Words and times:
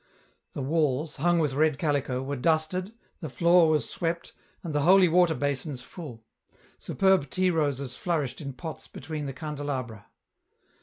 The 0.53 0.63
walls, 0.63 1.17
hung 1.17 1.37
with 1.37 1.53
red 1.53 1.77
calico, 1.77 2.23
were 2.23 2.35
dusted, 2.35 2.93
the 3.19 3.29
floor 3.29 3.69
was 3.69 3.87
swept, 3.87 4.33
and 4.63 4.73
the 4.73 4.81
holy 4.81 5.07
water 5.07 5.35
basins 5.35 5.83
full; 5.83 6.25
superb 6.79 7.29
tea 7.29 7.51
roses 7.51 7.95
flourished 7.95 8.41
in 8.41 8.53
pots 8.53 8.87
between 8.87 9.27
the 9.27 9.33
candelabra. 9.33 10.07